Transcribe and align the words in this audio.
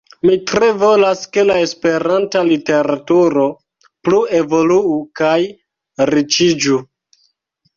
Mi 0.27 0.35
tre 0.51 0.67
volas, 0.83 1.19
ke 1.35 1.43
la 1.49 1.57
Esperanta 1.65 2.41
literaturo 2.47 3.45
plu 4.09 4.23
evoluu 4.41 4.97
kaj 5.21 5.39
riĉiĝu. 6.13 6.81